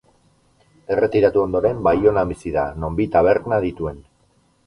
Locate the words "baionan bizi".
1.89-2.55